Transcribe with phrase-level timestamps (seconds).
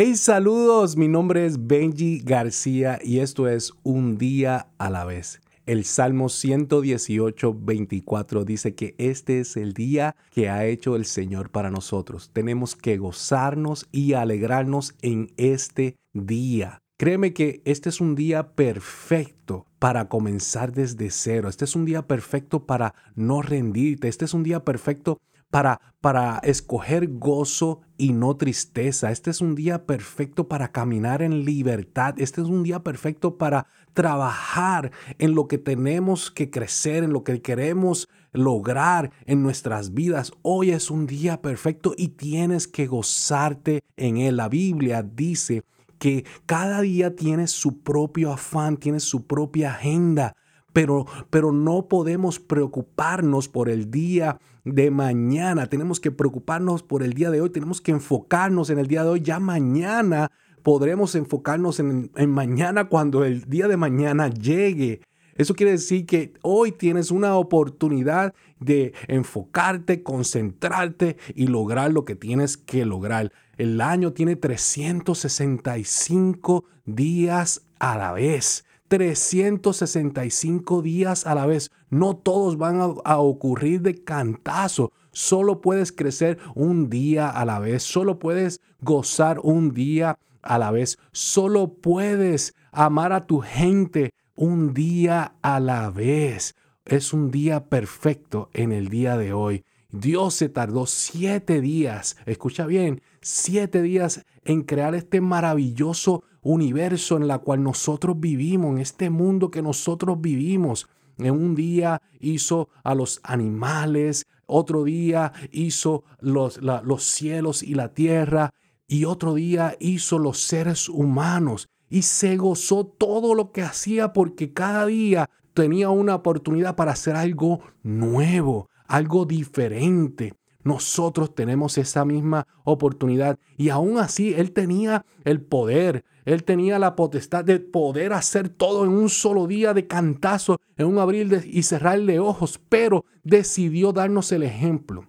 [0.00, 5.40] Hey, saludos, mi nombre es Benji García y esto es Un día a la vez.
[5.66, 11.50] El Salmo 118, 24 dice que este es el día que ha hecho el Señor
[11.50, 12.30] para nosotros.
[12.32, 16.78] Tenemos que gozarnos y alegrarnos en este día.
[16.96, 21.48] Créeme que este es un día perfecto para comenzar desde cero.
[21.48, 24.06] Este es un día perfecto para no rendirte.
[24.06, 25.18] Este es un día perfecto
[25.50, 29.10] para, para escoger gozo y no tristeza.
[29.10, 32.14] Este es un día perfecto para caminar en libertad.
[32.18, 37.24] Este es un día perfecto para trabajar en lo que tenemos que crecer, en lo
[37.24, 40.32] que queremos lograr en nuestras vidas.
[40.42, 44.36] Hoy es un día perfecto y tienes que gozarte en él.
[44.36, 45.64] La Biblia dice
[45.98, 50.34] que cada día tiene su propio afán, tiene su propia agenda.
[50.78, 55.66] Pero, pero, no podemos preocuparnos por el día de mañana.
[55.66, 57.50] Tenemos que preocuparnos por el día de hoy.
[57.50, 59.20] Tenemos que enfocarnos en el día de hoy.
[59.20, 60.30] Ya mañana
[60.62, 65.00] podremos enfocarnos en, en mañana cuando el día de mañana llegue.
[65.34, 72.14] Eso quiere decir que hoy tienes una oportunidad de enfocarte, concentrarte y lograr lo que
[72.14, 73.32] tienes que lograr.
[73.56, 78.64] El año tiene 365 días a la vez.
[78.88, 81.70] 365 días a la vez.
[81.90, 84.92] No todos van a, ocurrir de cantazo.
[85.12, 87.82] Solo puedes crecer un día a la vez.
[87.82, 90.98] Solo puedes gozar un día a la vez.
[91.12, 96.54] Solo puedes amar a tu gente un día a la vez.
[96.84, 99.64] Es un día perfecto en el día de hoy.
[99.90, 107.30] Dios se tardó siete días, escucha bien, siete días en crear este maravilloso universo en
[107.30, 110.88] el cual nosotros vivimos, en este mundo que nosotros vivimos.
[111.18, 117.92] En un día hizo a los animales, otro día hizo los, los cielos y la
[117.92, 118.54] tierra,
[118.86, 121.68] y otro día hizo los seres humanos.
[121.90, 127.16] Y se gozó todo lo que hacía porque cada día tenía una oportunidad para hacer
[127.16, 130.34] algo nuevo, algo diferente.
[130.68, 136.94] Nosotros tenemos esa misma oportunidad y aún así Él tenía el poder, Él tenía la
[136.94, 141.62] potestad de poder hacer todo en un solo día de cantazo, en un abrir y
[141.62, 145.08] cerrar de ojos, pero decidió darnos el ejemplo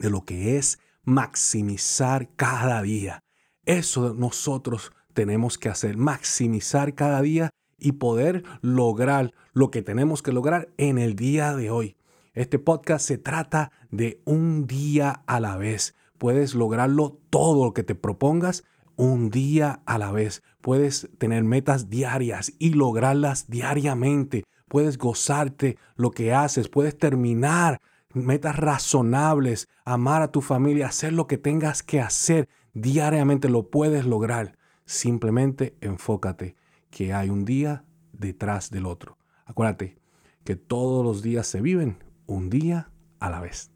[0.00, 3.22] de lo que es maximizar cada día.
[3.66, 10.32] Eso nosotros tenemos que hacer, maximizar cada día y poder lograr lo que tenemos que
[10.32, 11.97] lograr en el día de hoy.
[12.38, 15.96] Este podcast se trata de un día a la vez.
[16.18, 18.62] Puedes lograrlo todo lo que te propongas
[18.94, 20.44] un día a la vez.
[20.60, 24.44] Puedes tener metas diarias y lograrlas diariamente.
[24.68, 26.68] Puedes gozarte lo que haces.
[26.68, 27.80] Puedes terminar
[28.14, 33.48] metas razonables, amar a tu familia, hacer lo que tengas que hacer diariamente.
[33.48, 34.56] Lo puedes lograr.
[34.84, 36.54] Simplemente enfócate
[36.90, 39.18] que hay un día detrás del otro.
[39.44, 39.98] Acuérdate
[40.44, 43.72] que todos los días se viven un día a la vez.